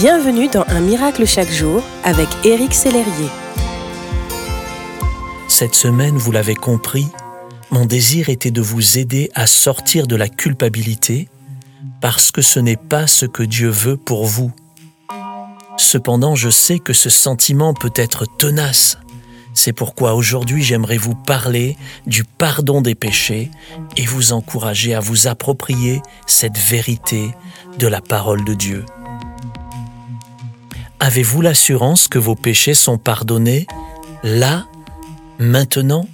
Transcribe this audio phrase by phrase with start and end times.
[0.00, 3.28] Bienvenue dans Un miracle chaque jour avec Éric Sellerier.
[5.46, 7.06] Cette semaine, vous l'avez compris,
[7.70, 11.28] mon désir était de vous aider à sortir de la culpabilité
[12.00, 14.50] parce que ce n'est pas ce que Dieu veut pour vous.
[15.76, 18.96] Cependant, je sais que ce sentiment peut être tenace.
[19.52, 21.76] C'est pourquoi aujourd'hui j'aimerais vous parler
[22.06, 23.50] du pardon des péchés
[23.98, 27.34] et vous encourager à vous approprier cette vérité
[27.78, 28.86] de la parole de Dieu.
[31.02, 33.66] Avez-vous l'assurance que vos péchés sont pardonnés
[34.22, 34.66] là,
[35.38, 36.04] maintenant?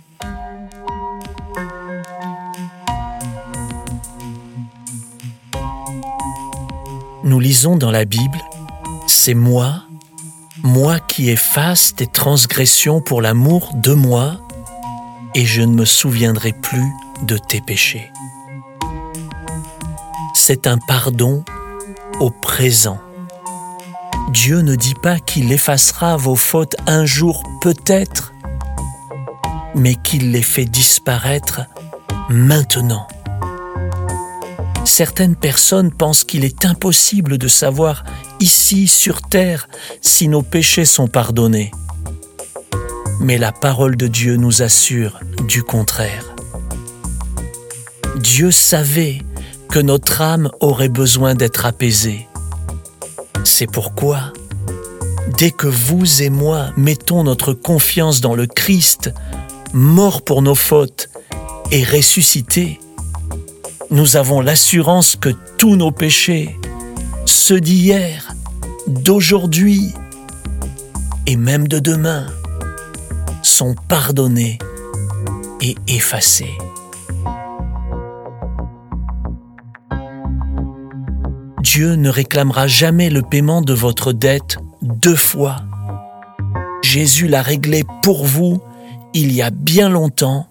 [7.24, 8.38] Nous lisons dans la Bible,
[9.08, 9.82] C'est moi,
[10.62, 14.40] moi qui efface tes transgressions pour l'amour de moi,
[15.34, 16.92] et je ne me souviendrai plus
[17.22, 18.12] de tes péchés.
[20.32, 21.44] C'est un pardon
[22.20, 23.00] au présent.
[24.30, 28.32] Dieu ne dit pas qu'il effacera vos fautes un jour peut-être,
[29.74, 31.62] mais qu'il les fait disparaître
[32.28, 33.06] maintenant.
[34.84, 38.04] Certaines personnes pensent qu'il est impossible de savoir
[38.40, 39.68] ici sur terre
[40.00, 41.70] si nos péchés sont pardonnés.
[43.20, 46.24] Mais la parole de Dieu nous assure du contraire.
[48.16, 49.22] Dieu savait
[49.68, 52.26] que notre âme aurait besoin d'être apaisée.
[53.48, 54.32] C'est pourquoi,
[55.38, 59.14] dès que vous et moi mettons notre confiance dans le Christ,
[59.72, 61.08] mort pour nos fautes
[61.70, 62.80] et ressuscité,
[63.90, 66.58] nous avons l'assurance que tous nos péchés,
[67.24, 68.34] ceux d'hier,
[68.88, 69.94] d'aujourd'hui
[71.26, 72.26] et même de demain,
[73.42, 74.58] sont pardonnés
[75.62, 76.58] et effacés.
[81.76, 85.56] Dieu ne réclamera jamais le paiement de votre dette deux fois.
[86.82, 88.62] Jésus l'a réglé pour vous
[89.12, 90.46] il y a bien longtemps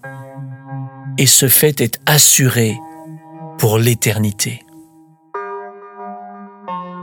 [1.18, 2.78] et ce fait est assuré
[3.58, 4.64] pour l'éternité.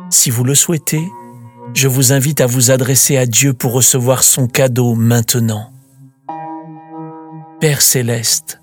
[0.10, 1.06] Si vous le souhaitez,
[1.74, 5.70] je vous invite à vous adresser à Dieu pour recevoir son cadeau maintenant.
[7.60, 8.62] Père céleste,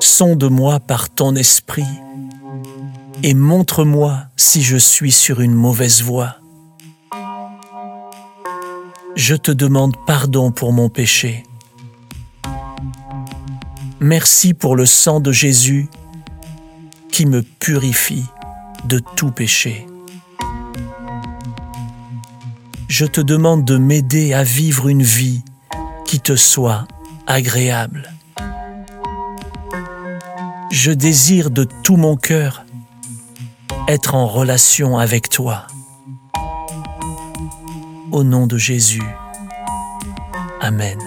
[0.00, 1.86] sonde-moi par ton esprit
[3.22, 6.36] et montre-moi si je suis sur une mauvaise voie.
[9.14, 11.44] Je te demande pardon pour mon péché.
[14.00, 15.88] Merci pour le sang de Jésus
[17.12, 18.24] qui me purifie
[18.86, 19.86] de tout péché.
[22.88, 25.42] Je te demande de m'aider à vivre une vie
[26.04, 26.88] qui te soit
[27.26, 28.12] agréable.
[30.72, 32.64] Je désire de tout mon cœur
[33.88, 35.66] être en relation avec toi.
[38.10, 39.02] Au nom de Jésus.
[40.60, 40.98] Amen.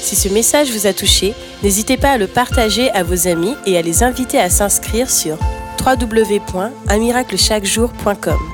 [0.00, 3.78] Si ce message vous a touché, n'hésitez pas à le partager à vos amis et
[3.78, 5.38] à les inviter à s'inscrire sur
[5.84, 8.53] www.unmiraclechaquejour.com.